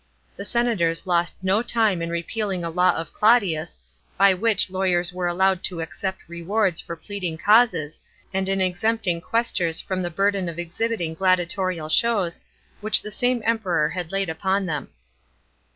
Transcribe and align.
The 0.35 0.45
senators 0.45 1.05
lost 1.05 1.35
no 1.43 1.61
time 1.61 2.01
in 2.01 2.09
repealing 2.09 2.63
a 2.63 2.71
law 2.71 2.95
of 2.95 3.13
Claudius, 3.13 3.77
by 4.17 4.33
which 4.33 4.71
lawyers 4.71 5.13
were 5.13 5.27
allowed 5.27 5.63
to 5.65 5.79
accept 5.79 6.21
rewards 6.27 6.81
for 6.81 6.95
pleading 6.95 7.37
causes, 7.37 7.99
and 8.33 8.49
in 8.49 8.61
exempting 8.61 9.21
quaestors 9.21 9.79
from 9.79 10.01
the 10.01 10.09
burden 10.09 10.49
of 10.49 10.57
exhibiting 10.57 11.13
gladiatorial 11.13 11.89
shows, 11.89 12.41
which 12.79 13.03
the 13.03 13.11
same 13.11 13.43
Emperor 13.45 13.89
had 13.89 14.11
laid 14.11 14.27
upon 14.27 14.65
them. 14.65 14.87